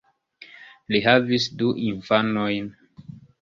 Li 0.95 1.01
havis 1.07 1.45
du 1.59 1.69
infanojn. 1.91 2.73